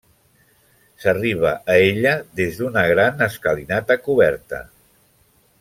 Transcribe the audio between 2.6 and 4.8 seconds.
d'una gran escalinata coberta.